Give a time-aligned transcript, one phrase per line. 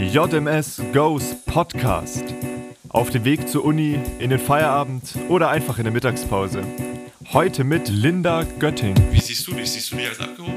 [0.00, 2.22] JMS Goes Podcast.
[2.88, 6.62] Auf dem Weg zur Uni, in den Feierabend oder einfach in der Mittagspause.
[7.32, 8.94] Heute mit Linda Götting.
[9.10, 9.72] Wie siehst du dich?
[9.72, 10.54] Siehst du dich als abgehoben?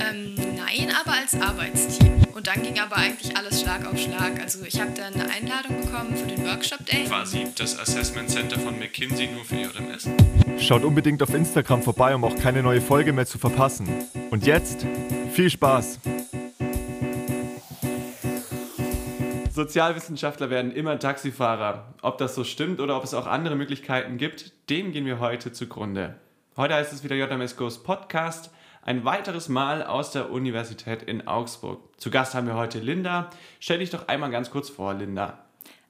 [0.00, 2.10] Ähm, nein, aber als Arbeitsteam.
[2.34, 4.40] Und dann ging aber eigentlich alles Schlag auf Schlag.
[4.42, 7.04] Also ich habe dann eine Einladung bekommen für den Workshop Day.
[7.04, 10.08] Quasi das Assessment Center von McKinsey nur für JMS.
[10.58, 13.88] Schaut unbedingt auf Instagram vorbei, um auch keine neue Folge mehr zu verpassen.
[14.30, 14.84] Und jetzt
[15.32, 16.00] viel Spaß!
[19.56, 21.94] Sozialwissenschaftler werden immer Taxifahrer.
[22.02, 25.50] Ob das so stimmt oder ob es auch andere Möglichkeiten gibt, dem gehen wir heute
[25.50, 26.16] zugrunde.
[26.58, 28.50] Heute heißt es wieder JMS Goes Podcast.
[28.82, 31.80] Ein weiteres Mal aus der Universität in Augsburg.
[31.96, 33.30] Zu Gast haben wir heute Linda.
[33.58, 35.45] Stell dich doch einmal ganz kurz vor, Linda.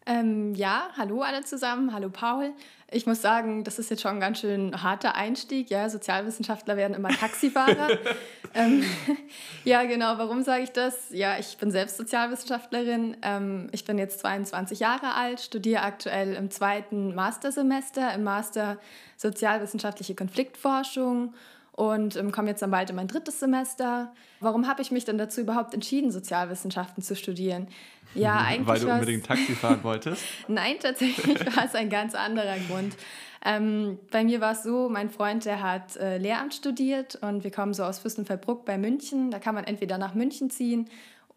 [0.06, 2.52] Ähm, ja, hallo alle zusammen, hallo Paul.
[2.92, 5.68] Ich muss sagen, das ist jetzt schon ein ganz schön harter Einstieg.
[5.68, 7.88] Ja, Sozialwissenschaftler werden immer Taxifahrer.
[8.54, 8.84] ähm,
[9.64, 10.16] ja, genau.
[10.18, 11.10] Warum sage ich das?
[11.10, 13.16] Ja, ich bin selbst Sozialwissenschaftlerin.
[13.22, 18.78] Ähm, ich bin jetzt 22 Jahre alt, studiere aktuell im zweiten Mastersemester im Master
[19.16, 21.34] Sozialwissenschaftliche Konfliktforschung
[21.76, 24.12] und ähm, komme jetzt dann bald in mein drittes Semester.
[24.40, 27.68] Warum habe ich mich denn dazu überhaupt entschieden, Sozialwissenschaften zu studieren?
[28.14, 30.24] Ja, eigentlich Weil du unbedingt Taxi fahren wolltest?
[30.48, 32.94] Nein, tatsächlich war es ein ganz anderer Grund.
[33.44, 37.50] Ähm, bei mir war es so, mein Freund, der hat äh, Lehramt studiert und wir
[37.50, 39.30] kommen so aus Fürstenfeldbruck bei München.
[39.30, 40.88] Da kann man entweder nach München ziehen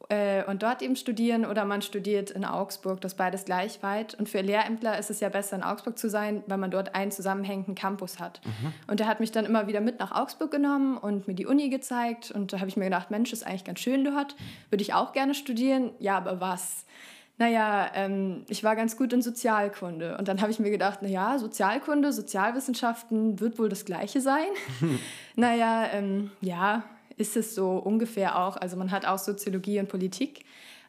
[0.07, 4.15] äh, und dort eben studieren oder man studiert in Augsburg, das beides gleich weit.
[4.15, 7.11] Und für Lehrämtler ist es ja besser, in Augsburg zu sein, weil man dort einen
[7.11, 8.41] zusammenhängenden Campus hat.
[8.45, 8.73] Mhm.
[8.87, 11.69] Und der hat mich dann immer wieder mit nach Augsburg genommen und mir die Uni
[11.69, 12.31] gezeigt.
[12.31, 14.35] Und da habe ich mir gedacht, Mensch, ist eigentlich ganz schön dort,
[14.69, 15.91] würde ich auch gerne studieren.
[15.99, 16.85] Ja, aber was?
[17.39, 20.17] naja, ähm, ich war ganz gut in Sozialkunde.
[20.17, 24.49] Und dann habe ich mir gedacht, naja, Sozialkunde, Sozialwissenschaften wird wohl das Gleiche sein.
[25.37, 26.83] naja, ähm, ja,
[27.19, 28.57] ist es so ungefähr auch.
[28.57, 30.45] Also man hat auch Soziologie und Politik.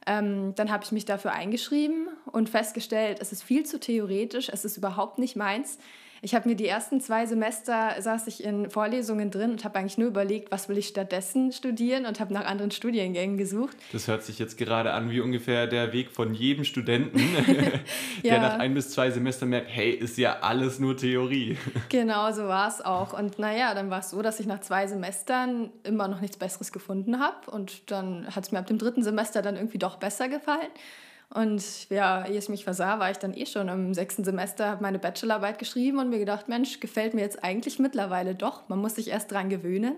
[0.07, 4.65] Ähm, dann habe ich mich dafür eingeschrieben und festgestellt, es ist viel zu theoretisch, es
[4.65, 5.79] ist überhaupt nicht meins.
[6.23, 9.97] Ich habe mir die ersten zwei Semester saß ich in Vorlesungen drin und habe eigentlich
[9.97, 13.75] nur überlegt, was will ich stattdessen studieren und habe nach anderen Studiengängen gesucht.
[13.93, 17.19] Das hört sich jetzt gerade an wie ungefähr der Weg von jedem Studenten,
[18.23, 18.39] der ja.
[18.39, 21.57] nach ein bis zwei Semestern merkt, hey, ist ja alles nur Theorie.
[21.89, 23.19] Genau, so war es auch.
[23.19, 26.73] Und naja, dann war es so, dass ich nach zwei Semestern immer noch nichts Besseres
[26.73, 27.51] gefunden habe.
[27.51, 30.69] Und dann hat es mir ab dem dritten Semester dann irgendwie doch besser gefallen.
[31.33, 34.83] Und ja, ehe es mich versah, war ich dann eh schon im sechsten Semester, habe
[34.83, 38.69] meine Bachelorarbeit geschrieben und mir gedacht, Mensch, gefällt mir jetzt eigentlich mittlerweile doch.
[38.69, 39.95] Man muss sich erst dran gewöhnen.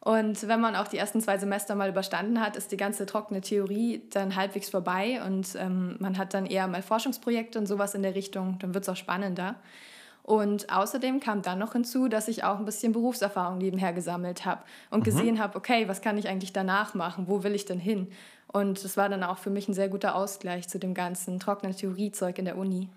[0.00, 3.40] Und wenn man auch die ersten zwei Semester mal überstanden hat, ist die ganze trockene
[3.40, 8.02] Theorie dann halbwegs vorbei und ähm, man hat dann eher mal Forschungsprojekte und sowas in
[8.02, 9.54] der Richtung, dann wird es auch spannender.
[10.24, 14.62] Und außerdem kam dann noch hinzu, dass ich auch ein bisschen Berufserfahrung nebenher gesammelt habe
[14.90, 15.04] und mhm.
[15.04, 17.28] gesehen habe, okay, was kann ich eigentlich danach machen?
[17.28, 18.08] Wo will ich denn hin?
[18.54, 21.76] Und das war dann auch für mich ein sehr guter Ausgleich zu dem ganzen trockenen
[21.76, 22.88] Theoriezeug in der Uni.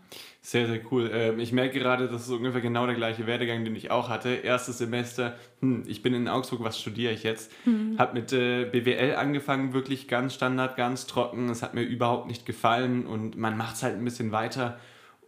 [0.41, 1.11] Sehr, sehr cool.
[1.13, 4.29] Ähm, ich merke gerade, das ist ungefähr genau der gleiche Werdegang, den ich auch hatte.
[4.29, 7.51] Erstes Semester, hm, ich bin in Augsburg, was studiere ich jetzt?
[7.65, 7.97] Mhm.
[7.97, 11.49] Habe mit äh, BWL angefangen, wirklich ganz standard, ganz trocken.
[11.49, 14.79] Es hat mir überhaupt nicht gefallen und man macht es halt ein bisschen weiter.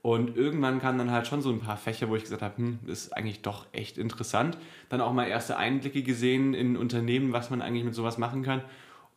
[0.01, 2.79] Und irgendwann kamen dann halt schon so ein paar Fächer, wo ich gesagt habe, hm,
[2.87, 4.57] das ist eigentlich doch echt interessant.
[4.87, 8.61] Dann auch mal erste Einblicke gesehen in Unternehmen, was man eigentlich mit sowas machen kann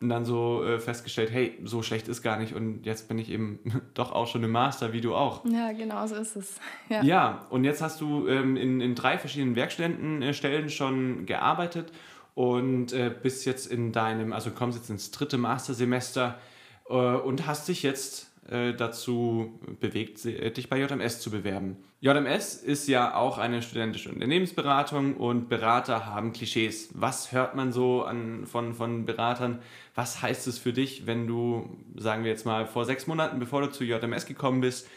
[0.03, 3.31] und dann so äh, festgestellt, hey, so schlecht ist gar nicht und jetzt bin ich
[3.31, 3.61] eben
[3.95, 5.45] doch auch schon im Master, wie du auch.
[5.45, 6.61] Ja, genau so ist es.
[6.89, 11.93] Ja, ja und jetzt hast du ähm, in, in drei verschiedenen Werkstättenstellen schon gearbeitet
[12.35, 16.39] und äh, bist jetzt in deinem, also kommst jetzt ins dritte Mastersemester
[16.89, 21.77] äh, und hast dich jetzt äh, dazu bewegt, äh, dich bei JMS zu bewerben.
[22.01, 26.91] JMS ist ja auch eine studentische Unternehmensberatung und Berater haben Klischees.
[26.95, 29.61] Was hört man so an, von, von Beratern?
[29.95, 33.63] Was heißt es für dich, wenn du, sagen wir jetzt mal, vor sechs Monaten, bevor
[33.63, 34.89] du zu JMS gekommen bist,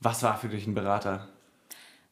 [0.00, 1.28] was war für dich ein Berater?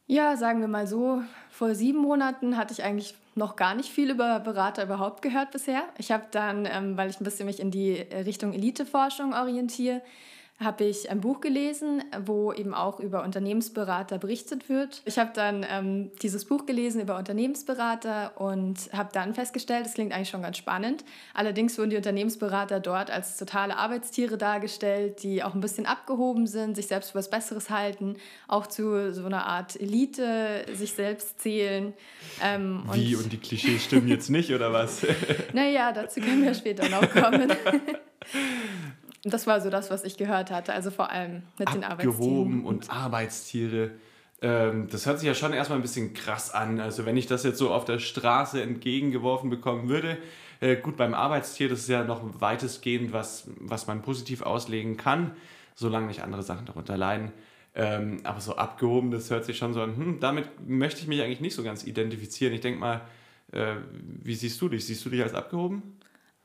[0.07, 4.11] Ja, sagen wir mal so, vor sieben Monaten hatte ich eigentlich noch gar nicht viel
[4.11, 5.83] über Berater überhaupt gehört bisher.
[5.97, 10.01] Ich habe dann, ähm, weil ich ein bisschen mich in die Richtung Eliteforschung orientiere,
[10.57, 15.01] habe ich ein Buch gelesen, wo eben auch über Unternehmensberater berichtet wird.
[15.03, 20.13] Ich habe dann ähm, dieses Buch gelesen über Unternehmensberater und habe dann festgestellt, das klingt
[20.13, 21.03] eigentlich schon ganz spannend.
[21.33, 26.75] Allerdings wurden die Unternehmensberater dort als totale Arbeitstiere dargestellt, die auch ein bisschen abgehoben sind,
[26.75, 28.15] sich selbst für was Besseres halten,
[28.47, 31.93] auch zu so einer Art Elite sich selbst zählen.
[32.41, 35.05] Ähm, Wie, und, und die Klischees stimmen jetzt nicht, oder was?
[35.53, 37.51] naja, dazu können wir später noch kommen.
[39.25, 42.63] Das war so das, was ich gehört hatte, also vor allem mit den Arbeitstieren.
[42.63, 43.91] und Arbeitstiere.
[44.41, 46.79] Ähm, das hört sich ja schon erstmal ein bisschen krass an.
[46.79, 50.17] Also wenn ich das jetzt so auf der Straße entgegengeworfen bekommen würde,
[50.61, 55.31] Äh, gut, beim Arbeitstier, das ist ja noch weitestgehend, was, was man positiv auslegen kann,
[55.75, 57.33] solange nicht andere Sachen darunter leiden.
[57.75, 61.21] Ähm, aber so abgehoben, das hört sich schon so an, hm, damit möchte ich mich
[61.21, 62.53] eigentlich nicht so ganz identifizieren.
[62.53, 63.01] Ich denke mal,
[63.51, 63.75] äh,
[64.23, 64.85] wie siehst du dich?
[64.85, 65.83] Siehst du dich als abgehoben?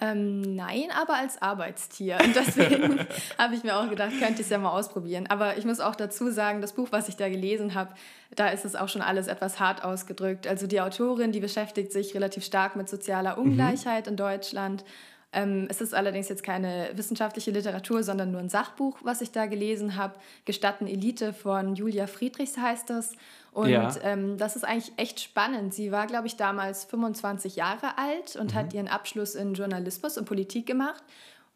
[0.01, 2.19] Ähm, nein, aber als Arbeitstier.
[2.25, 3.01] Und deswegen
[3.39, 5.27] habe ich mir auch gedacht, könnte ich es ja mal ausprobieren.
[5.29, 7.93] Aber ich muss auch dazu sagen, das Buch, was ich da gelesen habe,
[8.35, 10.47] da ist es auch schon alles etwas hart ausgedrückt.
[10.47, 13.43] Also die Autorin, die beschäftigt sich relativ stark mit sozialer mhm.
[13.43, 14.13] Ungleichheit mhm.
[14.13, 14.85] in Deutschland.
[15.33, 19.47] Ähm, es ist allerdings jetzt keine wissenschaftliche Literatur, sondern nur ein Sachbuch, was ich da
[19.47, 20.15] gelesen habe.
[20.45, 23.13] Gestatten Elite von Julia Friedrichs heißt das.
[23.53, 23.93] Und ja.
[24.03, 25.73] ähm, das ist eigentlich echt spannend.
[25.73, 28.59] Sie war, glaube ich, damals 25 Jahre alt und mhm.
[28.59, 31.03] hat ihren Abschluss in Journalismus und Politik gemacht.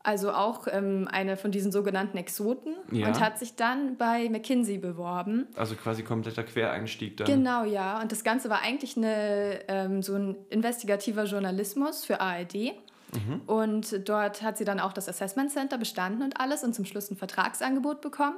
[0.04, 3.06] Also auch ähm, eine von diesen sogenannten Exoten ja.
[3.08, 5.46] und hat sich dann bei McKinsey beworben.
[5.56, 7.26] Also quasi kompletter Quereinstieg dann.
[7.26, 8.02] Genau, ja.
[8.02, 12.74] Und das Ganze war eigentlich eine, ähm, so ein investigativer Journalismus für ARD.
[13.14, 13.42] Mhm.
[13.46, 17.10] Und dort hat sie dann auch das Assessment Center bestanden und alles und zum Schluss
[17.10, 18.36] ein Vertragsangebot bekommen.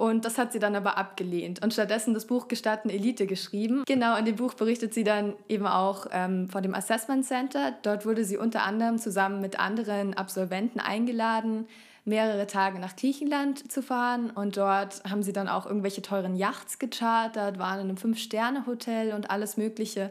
[0.00, 3.84] Und das hat sie dann aber abgelehnt und stattdessen das Buch Gestatten Elite geschrieben.
[3.86, 7.74] Genau, in dem Buch berichtet sie dann eben auch ähm, von dem Assessment Center.
[7.82, 11.66] Dort wurde sie unter anderem zusammen mit anderen Absolventen eingeladen,
[12.06, 14.30] mehrere Tage nach Griechenland zu fahren.
[14.30, 19.30] Und dort haben sie dann auch irgendwelche teuren Yachts gechartert, waren in einem Fünf-Sterne-Hotel und
[19.30, 20.10] alles Mögliche.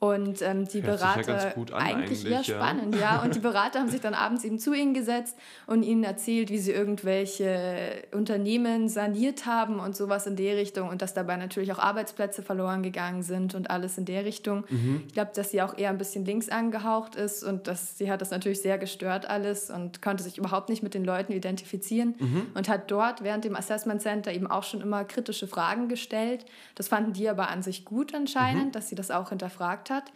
[0.00, 3.22] Und ähm, die Hört Berater, ja eigentlich, eigentlich eher spannend, ja.
[3.22, 5.36] Und die Berater haben sich dann abends eben zu ihnen gesetzt
[5.66, 11.00] und ihnen erzählt, wie sie irgendwelche Unternehmen saniert haben und sowas in der Richtung und
[11.00, 14.64] dass dabei natürlich auch Arbeitsplätze verloren gegangen sind und alles in der Richtung.
[14.68, 15.04] Mhm.
[15.06, 18.20] Ich glaube, dass sie auch eher ein bisschen links angehaucht ist und dass sie hat
[18.20, 22.46] das natürlich sehr gestört alles und konnte sich überhaupt nicht mit den Leuten identifizieren mhm.
[22.54, 26.44] und hat dort während dem Assessment Center eben auch schon immer kritische Fragen gestellt.
[26.74, 28.72] Das fanden die aber an sich gut anscheinend, mhm.
[28.72, 30.12] dass sie das auch hinterfragt hat hat.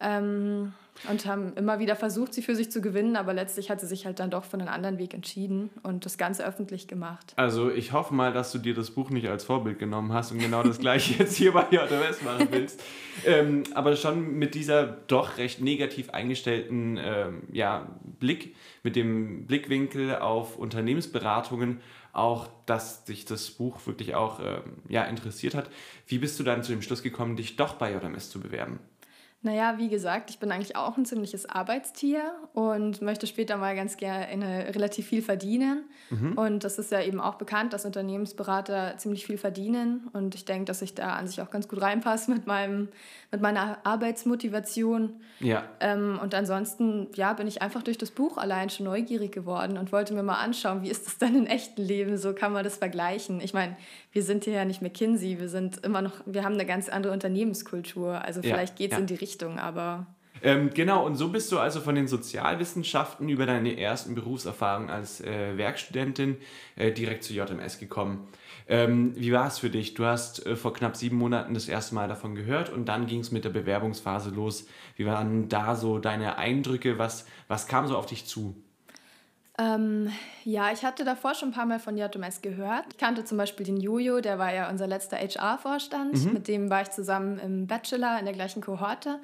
[0.00, 0.72] Ähm,
[1.08, 4.06] und haben immer wieder versucht, sie für sich zu gewinnen, aber letztlich hat sie sich
[4.06, 7.32] halt dann doch für einen anderen Weg entschieden und das Ganze öffentlich gemacht.
[7.36, 10.38] Also ich hoffe mal, dass du dir das Buch nicht als Vorbild genommen hast und
[10.38, 12.80] genau das gleiche jetzt hier bei JMS machen willst.
[13.26, 17.88] ähm, aber schon mit dieser doch recht negativ eingestellten ähm, ja,
[18.20, 21.80] Blick, mit dem Blickwinkel auf Unternehmensberatungen,
[22.12, 25.68] auch, dass dich das Buch wirklich auch ähm, ja, interessiert hat.
[26.06, 28.78] Wie bist du dann zu dem Schluss gekommen, dich doch bei JMS zu bewerben?
[29.44, 33.98] Naja, wie gesagt, ich bin eigentlich auch ein ziemliches Arbeitstier und möchte später mal ganz
[33.98, 35.84] gerne relativ viel verdienen.
[36.08, 36.32] Mhm.
[36.32, 40.08] Und das ist ja eben auch bekannt, dass Unternehmensberater ziemlich viel verdienen.
[40.14, 42.88] Und ich denke, dass ich da an sich auch ganz gut reinpasse mit, meinem,
[43.30, 45.12] mit meiner Arbeitsmotivation.
[45.40, 45.64] Ja.
[45.78, 49.92] Ähm, und ansonsten, ja, bin ich einfach durch das Buch allein schon neugierig geworden und
[49.92, 52.16] wollte mir mal anschauen, wie ist das dann im echten Leben?
[52.16, 53.42] So kann man das vergleichen.
[53.42, 53.76] Ich meine,
[54.10, 57.12] wir sind hier ja nicht McKinsey, wir sind immer noch, wir haben eine ganz andere
[57.12, 58.24] Unternehmenskultur.
[58.24, 59.00] Also vielleicht ja, geht es ja.
[59.00, 60.06] in die Richtung, aber.
[60.42, 65.20] Ähm, genau, und so bist du also von den Sozialwissenschaften über deine ersten Berufserfahrungen als
[65.20, 66.36] äh, Werkstudentin
[66.76, 68.28] äh, direkt zu JMS gekommen.
[68.68, 69.94] Ähm, wie war es für dich?
[69.94, 73.20] Du hast äh, vor knapp sieben Monaten das erste Mal davon gehört und dann ging
[73.20, 74.66] es mit der Bewerbungsphase los.
[74.96, 76.98] Wie waren da so deine Eindrücke?
[76.98, 78.54] Was, was kam so auf dich zu?
[79.56, 80.10] Ähm,
[80.44, 82.86] ja, ich hatte davor schon ein paar Mal von JMS gehört.
[82.90, 86.24] Ich kannte zum Beispiel den Jojo, der war ja unser letzter HR-Vorstand.
[86.24, 86.32] Mhm.
[86.32, 89.20] Mit dem war ich zusammen im Bachelor in der gleichen Kohorte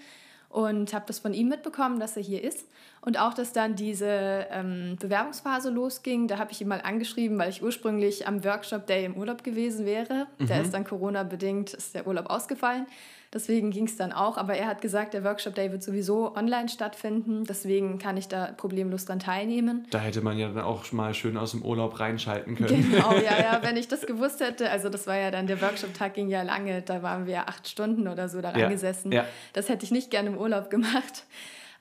[0.48, 2.66] und habe das von ihm mitbekommen, dass er hier ist.
[3.00, 7.50] Und auch, dass dann diese ähm, Bewerbungsphase losging, da habe ich ihn mal angeschrieben, weil
[7.50, 10.26] ich ursprünglich am Workshop Day im Urlaub gewesen wäre.
[10.38, 10.46] Mhm.
[10.46, 12.86] Der ist dann Corona-bedingt, ist der Urlaub ausgefallen.
[13.32, 14.36] Deswegen ging es dann auch.
[14.36, 17.44] Aber er hat gesagt, der Workshop Day wird sowieso online stattfinden.
[17.44, 19.86] Deswegen kann ich da problemlos dran teilnehmen.
[19.90, 22.90] Da hätte man ja dann auch mal schön aus dem Urlaub reinschalten können.
[22.90, 23.60] Genau, ja, ja.
[23.62, 26.82] Wenn ich das gewusst hätte, also das war ja dann, der Workshop-Tag ging ja lange,
[26.82, 29.12] da waren wir acht Stunden oder so da reingesessen.
[29.12, 29.28] Ja, ja.
[29.52, 31.24] Das hätte ich nicht gerne im Urlaub gemacht.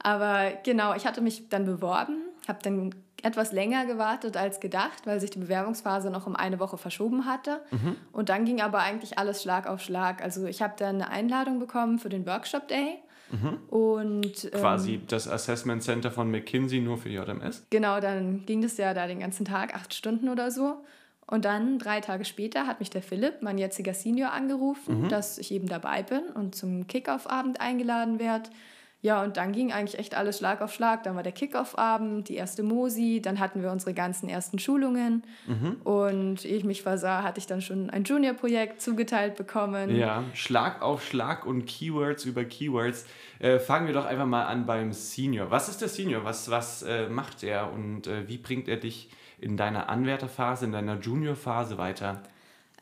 [0.01, 5.19] Aber genau, ich hatte mich dann beworben, habe dann etwas länger gewartet als gedacht, weil
[5.19, 7.61] sich die Bewerbungsphase noch um eine Woche verschoben hatte.
[7.71, 7.95] Mhm.
[8.11, 10.23] Und dann ging aber eigentlich alles Schlag auf Schlag.
[10.23, 12.99] Also ich habe dann eine Einladung bekommen für den Workshop Day.
[13.31, 13.57] Mhm.
[13.69, 17.65] Und, ähm, Quasi das Assessment Center von McKinsey nur für JMS?
[17.69, 20.83] Genau, dann ging das ja da den ganzen Tag, acht Stunden oder so.
[21.27, 25.09] Und dann, drei Tage später, hat mich der Philipp, mein jetziger Senior, angerufen, mhm.
[25.09, 28.49] dass ich eben dabei bin und zum Kickoff-Abend eingeladen werde.
[29.01, 31.03] Ja, und dann ging eigentlich echt alles Schlag auf Schlag.
[31.03, 35.23] Dann war der Kickoff-Abend, die erste Mosi, dann hatten wir unsere ganzen ersten Schulungen.
[35.47, 35.77] Mhm.
[35.85, 39.95] Und ehe ich mich versah, hatte ich dann schon ein Junior-Projekt zugeteilt bekommen.
[39.95, 43.05] Ja, Schlag auf Schlag und Keywords über Keywords.
[43.39, 45.49] Äh, fangen wir doch einfach mal an beim Senior.
[45.49, 46.25] Was ist der Senior?
[46.25, 50.73] Was, was äh, macht er und äh, wie bringt er dich in deiner Anwärterphase, in
[50.73, 52.21] deiner Junior-Phase weiter?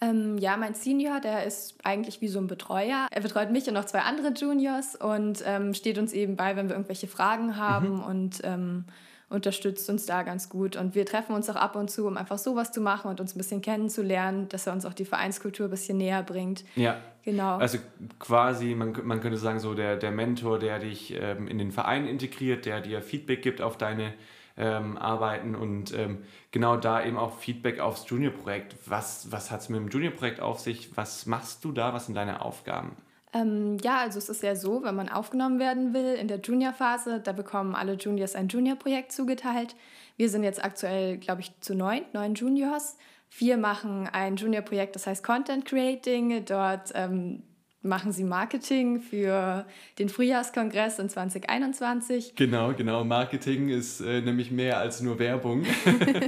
[0.01, 3.07] Ähm, ja, mein Senior, der ist eigentlich wie so ein Betreuer.
[3.09, 6.67] Er betreut mich und noch zwei andere Juniors und ähm, steht uns eben bei, wenn
[6.67, 8.03] wir irgendwelche Fragen haben mhm.
[8.03, 8.85] und ähm,
[9.29, 10.75] unterstützt uns da ganz gut.
[10.75, 13.35] Und wir treffen uns auch ab und zu, um einfach sowas zu machen und uns
[13.35, 16.63] ein bisschen kennenzulernen, dass er uns auch die Vereinskultur ein bisschen näher bringt.
[16.75, 16.97] Ja.
[17.23, 17.57] Genau.
[17.57, 17.79] Also
[18.19, 22.07] quasi, man, man könnte sagen, so der, der Mentor, der dich ähm, in den Verein
[22.07, 24.13] integriert, der dir Feedback gibt auf deine
[24.57, 28.75] ähm, Arbeiten und ähm, genau da eben auch Feedback aufs Junior-Projekt.
[28.85, 30.95] Was, was hat es mit dem Junior-Projekt auf sich?
[30.97, 31.93] Was machst du da?
[31.93, 32.97] Was sind deine Aufgaben?
[33.33, 37.19] Ähm, ja, also es ist ja so, wenn man aufgenommen werden will in der Junior-Phase,
[37.19, 39.75] da bekommen alle Juniors ein Junior-Projekt zugeteilt.
[40.15, 42.97] Wir sind jetzt aktuell, glaube ich, zu neun, neun Juniors.
[43.37, 46.45] Wir machen ein Junior-Projekt, das heißt Content Creating.
[46.45, 47.43] Dort ähm,
[47.87, 49.65] machen sie Marketing für
[49.99, 52.35] den Frühjahrskongress in 2021.
[52.35, 53.03] Genau, genau.
[53.03, 55.65] Marketing ist äh, nämlich mehr als nur Werbung.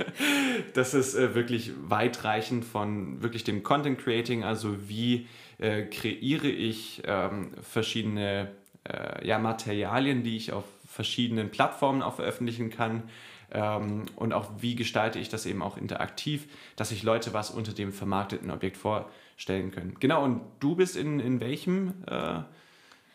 [0.73, 5.27] das ist äh, wirklich weitreichend von wirklich dem Content Creating, also wie
[5.59, 8.49] äh, kreiere ich ähm, verschiedene
[8.85, 13.03] äh, ja, Materialien, die ich auf verschiedenen Plattformen auch veröffentlichen kann.
[13.51, 17.73] Ähm, und auch wie gestalte ich das eben auch interaktiv, dass sich Leute was unter
[17.73, 19.11] dem vermarkteten Objekt vorstellen
[19.46, 19.96] können.
[20.00, 22.41] Genau, und du bist in, in welchem äh,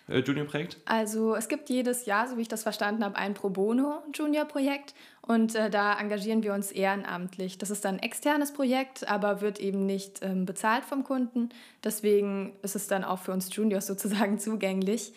[0.08, 0.78] äh, Junior-Projekt?
[0.84, 4.94] Also es gibt jedes Jahr, so wie ich das verstanden habe, ein Pro Bono Junior-Projekt
[5.22, 7.58] und äh, da engagieren wir uns ehrenamtlich.
[7.58, 11.48] Das ist dann ein externes Projekt, aber wird eben nicht ähm, bezahlt vom Kunden.
[11.82, 15.12] Deswegen ist es dann auch für uns Juniors sozusagen zugänglich.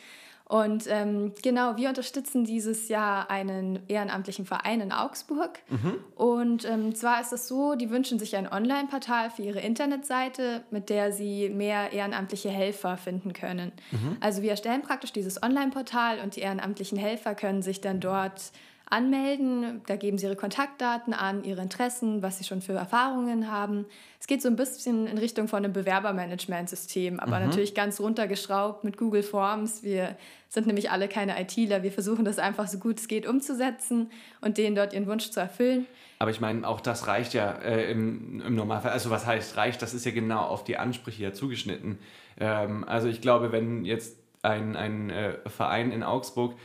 [0.47, 5.59] Und ähm, genau, wir unterstützen dieses Jahr einen ehrenamtlichen Verein in Augsburg.
[5.67, 5.95] Mhm.
[6.15, 10.89] Und ähm, zwar ist es so, die wünschen sich ein Online-Portal für ihre Internetseite, mit
[10.89, 13.73] der sie mehr ehrenamtliche Helfer finden können.
[13.91, 14.17] Mhm.
[14.21, 18.53] Also wir erstellen praktisch dieses Online-Portal und die ehrenamtlichen Helfer können sich dann dort
[18.89, 19.81] anmelden.
[19.85, 23.85] Da geben sie ihre Kontaktdaten an, ihre Interessen, was sie schon für Erfahrungen haben.
[24.19, 27.47] Es geht so ein bisschen in Richtung von einem Bewerbermanagementsystem, aber mhm.
[27.47, 29.83] natürlich ganz runtergeschraubt mit Google Forms.
[29.83, 30.15] Wir
[30.49, 31.83] sind nämlich alle keine ITler.
[31.83, 34.09] Wir versuchen das einfach so gut es geht umzusetzen
[34.41, 35.85] und denen dort ihren Wunsch zu erfüllen.
[36.19, 38.91] Aber ich meine, auch das reicht ja äh, im, im Normalfall.
[38.91, 39.81] Also was heißt reicht?
[39.81, 41.99] Das ist ja genau auf die Ansprüche ja zugeschnitten.
[42.39, 46.55] Ähm, also ich glaube, wenn jetzt ein, ein äh, Verein in Augsburg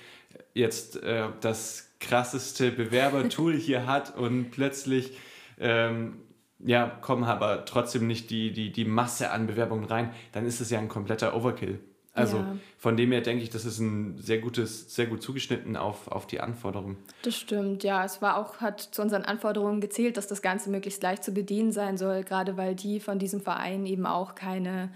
[0.55, 5.16] jetzt äh, das krasseste Bewerbertool hier hat und plötzlich
[5.59, 6.18] ähm,
[6.64, 10.71] ja, kommen aber trotzdem nicht die, die, die Masse an Bewerbungen rein, dann ist es
[10.71, 11.80] ja ein kompletter Overkill.
[12.14, 12.56] Also ja.
[12.76, 16.26] von dem her denke ich, das ist ein sehr gutes, sehr gut zugeschnitten auf, auf
[16.26, 16.99] die Anforderungen.
[17.23, 18.04] Das stimmt, ja.
[18.04, 21.73] Es war auch, hat zu unseren Anforderungen gezählt, dass das Ganze möglichst leicht zu bedienen
[21.73, 24.90] sein soll, gerade weil die von diesem Verein eben auch keine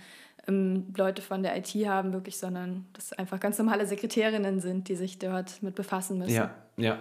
[0.48, 4.96] ähm, Leute von der IT haben, wirklich, sondern das einfach ganz normale Sekretärinnen sind, die
[4.96, 6.34] sich dort mit befassen müssen.
[6.34, 6.98] Ja, ja.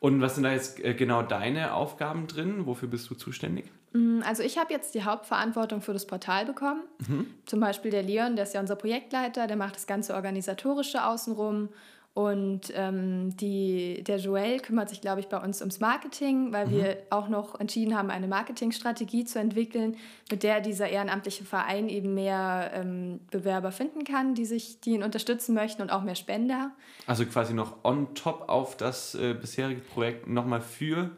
[0.00, 2.66] Und was sind da jetzt äh, genau deine Aufgaben drin?
[2.66, 3.70] Wofür bist du zuständig?
[3.92, 6.82] Mm, also ich habe jetzt die Hauptverantwortung für das Portal bekommen.
[7.06, 7.26] Mhm.
[7.46, 11.68] Zum Beispiel der Leon, der ist ja unser Projektleiter, der macht das ganze Organisatorische außenrum
[12.18, 16.70] und ähm, die, der Joel kümmert sich, glaube ich, bei uns ums Marketing, weil mhm.
[16.72, 19.96] wir auch noch entschieden haben, eine Marketingstrategie zu entwickeln,
[20.28, 25.04] mit der dieser ehrenamtliche Verein eben mehr ähm, Bewerber finden kann, die, sich, die ihn
[25.04, 26.72] unterstützen möchten und auch mehr Spender.
[27.06, 31.12] Also quasi noch on top auf das äh, bisherige Projekt nochmal für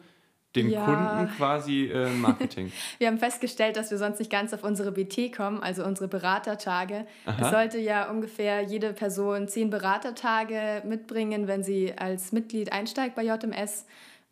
[0.56, 0.84] den ja.
[0.84, 2.72] Kunden quasi äh, Marketing.
[2.98, 7.06] wir haben festgestellt, dass wir sonst nicht ganz auf unsere BT kommen, also unsere Beratertage.
[7.24, 7.44] Aha.
[7.44, 13.22] Es sollte ja ungefähr jede Person zehn Beratertage mitbringen, wenn sie als Mitglied einsteigt bei
[13.22, 13.86] JMS.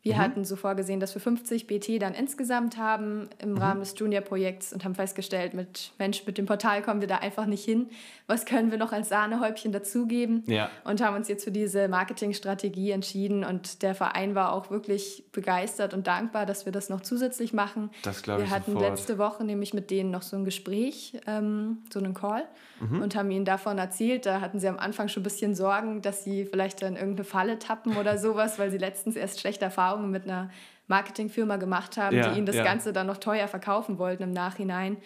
[0.08, 0.20] Wir mhm.
[0.20, 3.58] hatten so vorgesehen, dass wir 50 BT dann insgesamt haben im mhm.
[3.58, 7.44] Rahmen des Junior-Projekts und haben festgestellt, mit Mensch, mit dem Portal kommen wir da einfach
[7.44, 7.90] nicht hin.
[8.26, 10.44] Was können wir noch als Sahnehäubchen dazugeben?
[10.46, 10.70] Ja.
[10.84, 13.44] Und haben uns jetzt für diese Marketingstrategie entschieden.
[13.44, 17.90] Und der Verein war auch wirklich begeistert und dankbar, dass wir das noch zusätzlich machen.
[18.02, 18.48] Das glaube ich.
[18.48, 18.90] Wir hatten sofort.
[18.90, 22.44] letzte Woche nämlich mit denen noch so ein Gespräch, ähm, so einen Call
[22.80, 23.02] mhm.
[23.02, 24.24] und haben ihnen davon erzählt.
[24.24, 27.58] Da hatten sie am Anfang schon ein bisschen Sorgen, dass sie vielleicht dann irgendeine Falle
[27.58, 30.50] tappen oder sowas, weil sie letztens erst schlechte Erfahrungen Erfahrungen mit einer
[30.86, 32.64] Marketingfirma gemacht haben, ja, die ihnen das ja.
[32.64, 34.96] Ganze dann noch teuer verkaufen wollten im Nachhinein.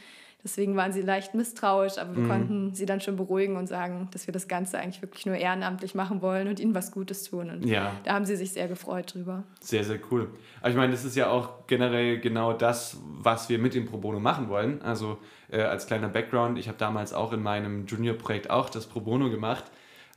[0.44, 2.28] Deswegen waren sie leicht misstrauisch, aber wir mhm.
[2.28, 5.94] konnten sie dann schon beruhigen und sagen, dass wir das Ganze eigentlich wirklich nur ehrenamtlich
[5.94, 7.48] machen wollen und ihnen was Gutes tun.
[7.48, 7.92] Und ja.
[8.02, 9.44] da haben sie sich sehr gefreut drüber.
[9.60, 10.30] Sehr, sehr cool.
[10.60, 13.98] Aber ich meine, das ist ja auch generell genau das, was wir mit dem Pro
[13.98, 14.82] Bono machen wollen.
[14.82, 15.18] Also
[15.48, 19.30] äh, als kleiner Background, ich habe damals auch in meinem Junior-Projekt auch das Pro Bono
[19.30, 19.64] gemacht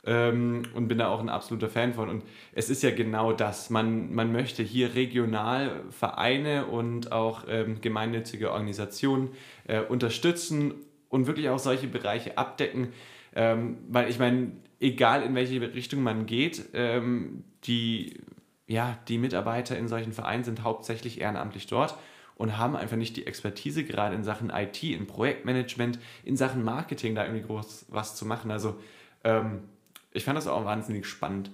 [0.06, 2.10] ähm, und bin da auch ein absoluter Fan von.
[2.10, 3.70] Und es ist ja genau das.
[3.70, 9.30] Man, man möchte hier regional Vereine und auch ähm, gemeinnützige Organisationen
[9.68, 10.74] äh, unterstützen
[11.10, 12.94] und wirklich auch solche Bereiche abdecken.
[13.36, 18.22] Ähm, weil ich meine, egal in welche Richtung man geht, ähm, die,
[18.68, 21.98] ja, die Mitarbeiter in solchen Vereinen sind hauptsächlich ehrenamtlich dort
[22.36, 27.16] und haben einfach nicht die Expertise, gerade in Sachen IT, in Projektmanagement, in Sachen Marketing
[27.16, 28.52] da irgendwie groß was zu machen.
[28.52, 28.76] Also
[29.24, 29.64] ähm,
[30.16, 31.52] ich fand das auch wahnsinnig spannend.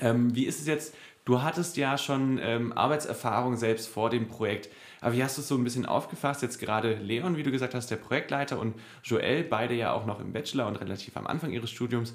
[0.00, 0.94] Ähm, wie ist es jetzt?
[1.24, 4.70] Du hattest ja schon ähm, Arbeitserfahrung selbst vor dem Projekt.
[5.00, 6.42] Aber wie hast du es so ein bisschen aufgefasst?
[6.42, 10.20] Jetzt gerade Leon, wie du gesagt hast, der Projektleiter und Joel, beide ja auch noch
[10.20, 12.14] im Bachelor und relativ am Anfang ihres Studiums.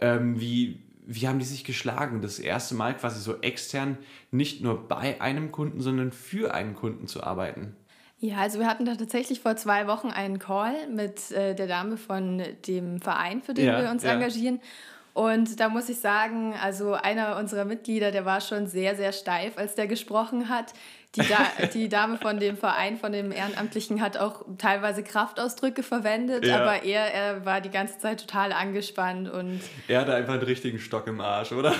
[0.00, 3.96] Ähm, wie, wie haben die sich geschlagen, das erste Mal quasi so extern
[4.30, 7.76] nicht nur bei einem Kunden, sondern für einen Kunden zu arbeiten?
[8.20, 11.96] Ja, also wir hatten da tatsächlich vor zwei Wochen einen Call mit äh, der Dame
[11.96, 14.14] von dem Verein, für den ja, wir uns ja.
[14.14, 14.60] engagieren.
[15.18, 19.58] Und da muss ich sagen, also einer unserer Mitglieder, der war schon sehr, sehr steif,
[19.58, 20.74] als der gesprochen hat.
[21.16, 26.46] Die, da die Dame von dem Verein, von dem Ehrenamtlichen, hat auch teilweise Kraftausdrücke verwendet,
[26.46, 26.60] ja.
[26.60, 29.60] aber er, er war die ganze Zeit total angespannt und.
[29.88, 31.74] Er hatte einfach einen richtigen Stock im Arsch, oder?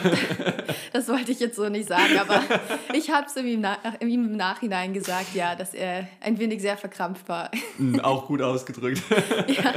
[0.92, 2.42] das wollte ich jetzt so nicht sagen, aber
[2.92, 3.64] ich habe es ihm,
[4.00, 7.52] ihm im Nachhinein gesagt, ja, dass er ein wenig sehr verkrampft war.
[7.76, 9.00] Hm, auch gut ausgedrückt.
[9.46, 9.74] ja.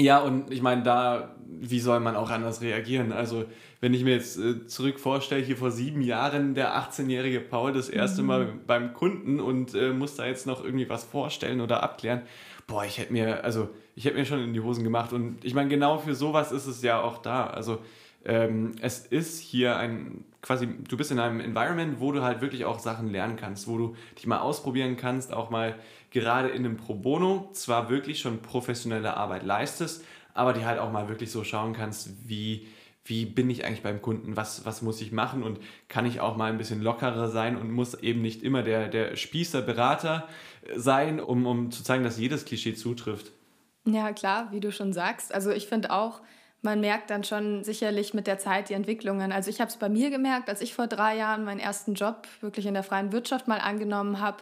[0.00, 3.12] Ja, und ich meine, da, wie soll man auch anders reagieren?
[3.12, 3.44] Also,
[3.80, 7.88] wenn ich mir jetzt äh, zurück vorstelle, hier vor sieben Jahren der 18-jährige Paul das
[7.88, 8.28] erste mhm.
[8.28, 12.22] Mal beim Kunden und äh, muss da jetzt noch irgendwie was vorstellen oder abklären,
[12.66, 15.12] boah, ich hätte mir, also, ich hätte mir schon in die Hosen gemacht.
[15.12, 17.46] Und ich meine, genau für sowas ist es ja auch da.
[17.46, 17.78] Also,
[18.24, 22.64] ähm, es ist hier ein, quasi, du bist in einem Environment, wo du halt wirklich
[22.64, 25.76] auch Sachen lernen kannst, wo du dich mal ausprobieren kannst, auch mal
[26.10, 30.04] gerade in einem Pro Bono zwar wirklich schon professionelle Arbeit leistest,
[30.38, 32.68] aber die halt auch mal wirklich so schauen kannst, wie,
[33.04, 36.36] wie bin ich eigentlich beim Kunden, was, was muss ich machen und kann ich auch
[36.36, 40.28] mal ein bisschen lockerer sein und muss eben nicht immer der, der Spießer,
[40.76, 43.32] sein, um, um zu zeigen, dass jedes Klischee zutrifft.
[43.84, 45.34] Ja, klar, wie du schon sagst.
[45.34, 46.20] Also ich finde auch,
[46.62, 49.32] man merkt dann schon sicherlich mit der Zeit die Entwicklungen.
[49.32, 52.26] Also ich habe es bei mir gemerkt, als ich vor drei Jahren meinen ersten Job
[52.40, 54.38] wirklich in der freien Wirtschaft mal angenommen habe,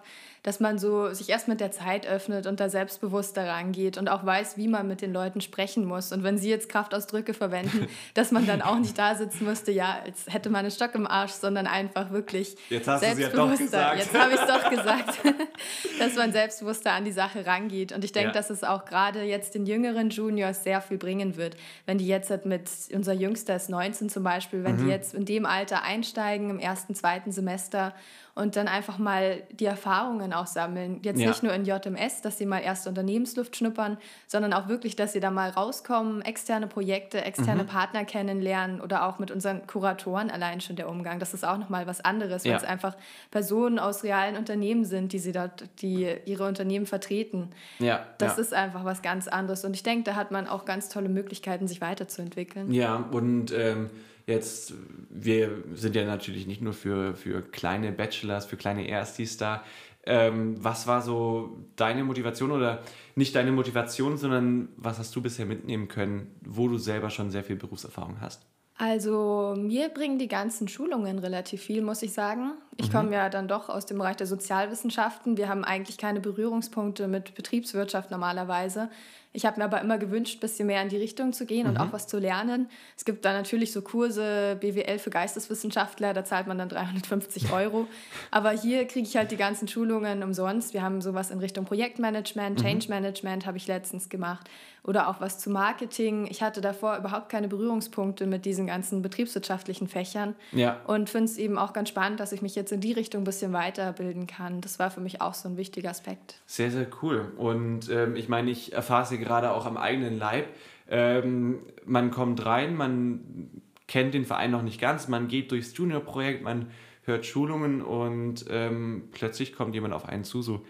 [0.46, 4.24] dass man so sich erst mit der Zeit öffnet und da selbstbewusster rangeht und auch
[4.24, 6.12] weiß, wie man mit den Leuten sprechen muss.
[6.12, 9.98] Und wenn sie jetzt Kraftausdrücke verwenden, dass man dann auch nicht da sitzen müsste, ja,
[10.04, 13.76] als hätte man einen Stock im Arsch, sondern einfach wirklich jetzt hast selbstbewusster.
[13.76, 15.18] Ja jetzt habe ich es doch gesagt,
[15.98, 17.90] dass man selbstbewusster an die Sache rangeht.
[17.90, 18.32] Und ich denke, ja.
[18.32, 22.30] dass es auch gerade jetzt den jüngeren Juniors sehr viel bringen wird, wenn die jetzt
[22.44, 24.84] mit unser Jüngster ist 19 zum Beispiel, wenn mhm.
[24.84, 27.94] die jetzt in dem Alter einsteigen im ersten, zweiten Semester
[28.36, 31.00] und dann einfach mal die Erfahrungen auch sammeln.
[31.02, 31.28] Jetzt ja.
[31.28, 33.96] nicht nur in JMS, dass sie mal erste Unternehmensluft schnuppern,
[34.26, 37.68] sondern auch wirklich, dass sie da mal rauskommen, externe Projekte, externe mhm.
[37.68, 41.18] Partner kennenlernen oder auch mit unseren Kuratoren allein schon der Umgang.
[41.18, 42.50] Das ist auch nochmal was anderes, ja.
[42.50, 42.94] weil es einfach
[43.30, 47.48] Personen aus realen Unternehmen sind, die sie dort, die ihre Unternehmen vertreten.
[47.78, 48.04] Ja.
[48.18, 48.42] Das ja.
[48.42, 49.64] ist einfach was ganz anderes.
[49.64, 52.70] Und ich denke, da hat man auch ganz tolle Möglichkeiten, sich weiterzuentwickeln.
[52.70, 53.88] Ja, und ähm
[54.26, 54.74] Jetzt,
[55.08, 59.62] wir sind ja natürlich nicht nur für, für kleine Bachelors, für kleine Erstis da.
[60.04, 62.82] Ähm, was war so deine Motivation oder
[63.14, 67.44] nicht deine Motivation, sondern was hast du bisher mitnehmen können, wo du selber schon sehr
[67.44, 68.46] viel Berufserfahrung hast?
[68.78, 72.52] Also mir bringen die ganzen Schulungen relativ viel, muss ich sagen.
[72.76, 72.92] Ich mhm.
[72.92, 75.38] komme ja dann doch aus dem Bereich der Sozialwissenschaften.
[75.38, 78.90] Wir haben eigentlich keine Berührungspunkte mit Betriebswirtschaft normalerweise.
[79.36, 81.72] Ich habe mir aber immer gewünscht, ein bisschen mehr in die Richtung zu gehen mhm.
[81.72, 82.70] und auch was zu lernen.
[82.96, 87.86] Es gibt da natürlich so Kurse, BWL für Geisteswissenschaftler, da zahlt man dann 350 Euro.
[88.30, 90.72] aber hier kriege ich halt die ganzen Schulungen umsonst.
[90.72, 92.64] Wir haben sowas in Richtung Projektmanagement, mhm.
[92.64, 94.48] Change Management habe ich letztens gemacht
[94.86, 96.28] oder auch was zu Marketing.
[96.30, 100.80] Ich hatte davor überhaupt keine Berührungspunkte mit diesen ganzen betriebswirtschaftlichen Fächern ja.
[100.86, 103.24] und finde es eben auch ganz spannend, dass ich mich jetzt in die Richtung ein
[103.24, 104.60] bisschen weiterbilden kann.
[104.60, 106.36] Das war für mich auch so ein wichtiger Aspekt.
[106.46, 107.32] Sehr, sehr cool.
[107.36, 110.46] Und ähm, ich meine, ich erfahre es gerade auch am eigenen Leib.
[110.88, 113.50] Ähm, man kommt rein, man
[113.88, 116.70] kennt den Verein noch nicht ganz, man geht durchs Junior-Projekt, man
[117.02, 120.64] hört Schulungen und ähm, plötzlich kommt jemand auf einen zu, so,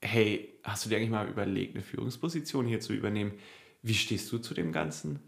[0.00, 3.32] hey, hast du dir eigentlich mal überlegt, eine Führungsposition hier zu übernehmen?
[3.82, 5.20] Wie stehst du zu dem Ganzen?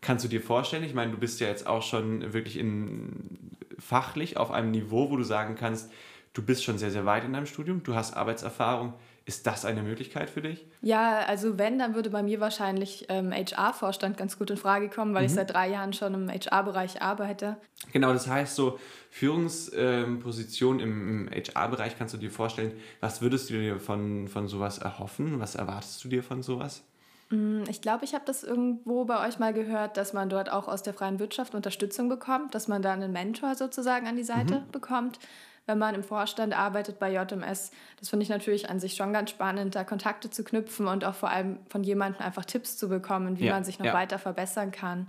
[0.00, 4.36] Kannst du dir vorstellen, ich meine, du bist ja jetzt auch schon wirklich in, fachlich
[4.36, 5.92] auf einem Niveau, wo du sagen kannst,
[6.32, 8.94] du bist schon sehr, sehr weit in deinem Studium, du hast Arbeitserfahrung.
[9.24, 10.66] Ist das eine Möglichkeit für dich?
[10.80, 15.14] Ja, also wenn, dann würde bei mir wahrscheinlich ähm, HR-Vorstand ganz gut in Frage kommen,
[15.14, 15.26] weil mhm.
[15.26, 17.56] ich seit drei Jahren schon im HR-Bereich arbeite.
[17.92, 18.80] Genau, das heißt so
[19.10, 24.48] Führungsposition ähm, im, im HR-Bereich kannst du dir vorstellen, was würdest du dir von, von
[24.48, 25.38] sowas erhoffen?
[25.38, 26.82] Was erwartest du dir von sowas?
[27.30, 30.66] Mm, ich glaube, ich habe das irgendwo bei euch mal gehört, dass man dort auch
[30.66, 34.60] aus der freien Wirtschaft Unterstützung bekommt, dass man da einen Mentor sozusagen an die Seite
[34.60, 34.70] mhm.
[34.72, 35.20] bekommt
[35.66, 37.70] wenn man im Vorstand arbeitet bei JMS.
[37.98, 41.14] Das finde ich natürlich an sich schon ganz spannend, da Kontakte zu knüpfen und auch
[41.14, 43.94] vor allem von jemandem einfach Tipps zu bekommen, wie ja, man sich noch ja.
[43.94, 45.06] weiter verbessern kann.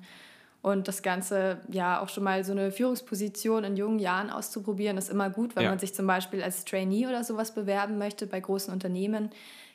[0.61, 5.09] Und das Ganze, ja, auch schon mal so eine Führungsposition in jungen Jahren auszuprobieren, ist
[5.09, 5.69] immer gut, wenn ja.
[5.69, 9.29] man sich zum Beispiel als Trainee oder sowas bewerben möchte bei großen Unternehmen.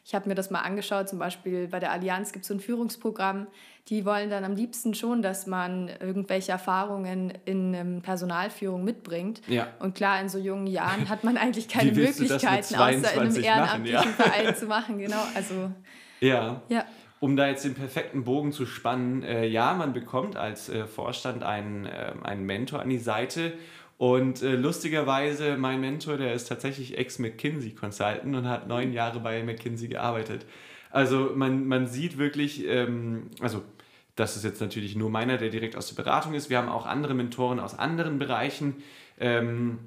[0.05, 2.61] Ich habe mir das mal angeschaut, zum Beispiel bei der Allianz gibt es so ein
[2.61, 3.47] Führungsprogramm.
[3.89, 9.41] Die wollen dann am liebsten schon, dass man irgendwelche Erfahrungen in ähm, Personalführung mitbringt.
[9.49, 9.69] Ja.
[9.79, 13.61] Und klar, in so jungen Jahren hat man eigentlich keine Möglichkeiten, außer in einem ehrenamtlichen
[13.61, 14.03] machen, ja.
[14.03, 14.99] Verein zu machen.
[15.09, 15.71] Genau, also.
[16.21, 16.63] Ja.
[16.69, 16.85] ja.
[17.21, 21.43] Um da jetzt den perfekten Bogen zu spannen, äh, ja, man bekommt als äh, Vorstand
[21.43, 23.53] einen, äh, einen Mentor an die Seite
[23.99, 29.89] und äh, lustigerweise, mein Mentor, der ist tatsächlich Ex-McKinsey-Consultant und hat neun Jahre bei McKinsey
[29.89, 30.47] gearbeitet.
[30.91, 33.63] Also man, man sieht wirklich, ähm, also
[34.15, 36.49] das ist jetzt natürlich nur meiner, der direkt aus der Beratung ist.
[36.49, 38.77] Wir haben auch andere Mentoren aus anderen Bereichen.
[39.19, 39.81] Ähm,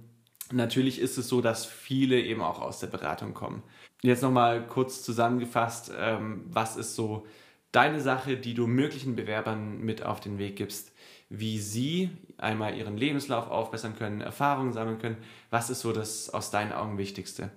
[0.51, 3.63] natürlich ist es so, dass viele eben auch aus der Beratung kommen.
[4.01, 7.25] Jetzt nochmal kurz zusammengefasst, ähm, was ist so
[7.71, 10.90] deine Sache, die du möglichen Bewerbern mit auf den Weg gibst?
[11.31, 15.17] Wie Sie einmal Ihren Lebenslauf aufbessern können, Erfahrungen sammeln können.
[15.49, 17.49] Was ist so das aus deinen Augen Wichtigste?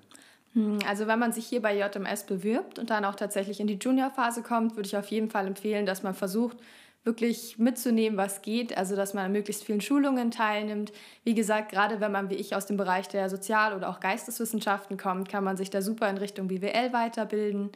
[0.52, 3.78] Hm, also wenn man sich hier bei JMS bewirbt und dann auch tatsächlich in die
[3.80, 6.56] Juniorphase kommt, würde ich auf jeden Fall empfehlen, dass man versucht,
[7.02, 10.92] wirklich mitzunehmen, was geht, also dass man an möglichst vielen Schulungen teilnimmt.
[11.22, 14.96] Wie gesagt, gerade wenn man wie ich aus dem Bereich der Sozial- oder auch Geisteswissenschaften
[14.96, 17.72] kommt, kann man sich da super in Richtung BWL weiterbilden.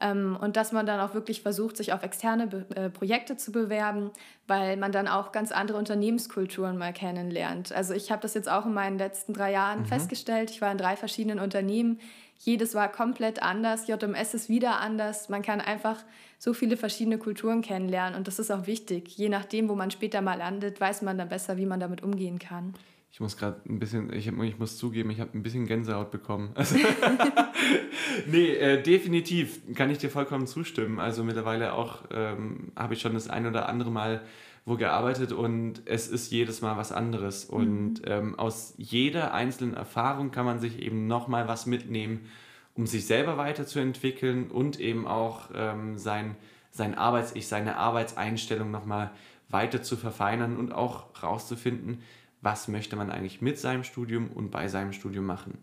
[0.00, 3.52] Ähm, und dass man dann auch wirklich versucht, sich auf externe Be äh, Projekte zu
[3.52, 4.10] bewerben,
[4.46, 7.72] weil man dann auch ganz andere Unternehmenskulturen mal kennenlernt.
[7.72, 9.86] Also ich habe das jetzt auch in meinen letzten drei Jahren mhm.
[9.86, 10.50] festgestellt.
[10.50, 11.98] Ich war in drei verschiedenen Unternehmen.
[12.38, 13.88] Jedes war komplett anders.
[13.88, 15.28] JMS ist wieder anders.
[15.28, 16.04] Man kann einfach
[16.38, 19.16] so viele verschiedene Kulturen kennenlernen und das ist auch wichtig.
[19.16, 22.38] Je nachdem, wo man später mal landet, weiß man dann besser, wie man damit umgehen
[22.38, 22.74] kann.
[23.10, 26.50] Ich muss gerade ein bisschen, ich, ich muss zugeben, ich habe ein bisschen Gänsehaut bekommen.
[26.54, 26.76] Also
[28.26, 31.00] nee, äh, definitiv kann ich dir vollkommen zustimmen.
[31.00, 34.22] Also mittlerweile auch ähm, habe ich schon das ein oder andere Mal
[34.68, 37.50] wo gearbeitet und es ist jedes Mal was anderes.
[37.50, 37.56] Mhm.
[37.56, 42.28] Und ähm, aus jeder einzelnen Erfahrung kann man sich eben nochmal was mitnehmen,
[42.74, 46.36] um sich selber weiterzuentwickeln und eben auch ähm, sein,
[46.70, 49.10] sein Arbeits-Ich, seine Arbeitseinstellung nochmal
[49.48, 52.02] weiter zu verfeinern und auch rauszufinden,
[52.40, 55.58] was möchte man eigentlich mit seinem Studium und bei seinem Studium machen.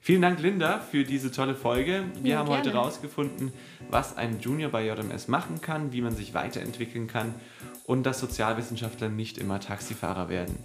[0.00, 2.04] Vielen Dank, Linda, für diese tolle Folge.
[2.20, 2.60] Wir ja, haben gerne.
[2.60, 3.54] heute herausgefunden,
[3.88, 7.34] was ein Junior bei JMS machen kann, wie man sich weiterentwickeln kann
[7.86, 10.58] und dass Sozialwissenschaftler nicht immer Taxifahrer werden.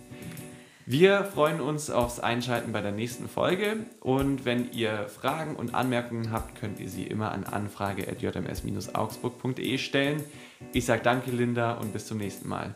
[0.86, 6.32] Wir freuen uns aufs Einschalten bei der nächsten Folge und wenn ihr Fragen und Anmerkungen
[6.32, 10.23] habt, könnt ihr sie immer an anfrage.jms-augsburg.de stellen.
[10.73, 12.73] Ich sage danke, Linda, und bis zum nächsten Mal.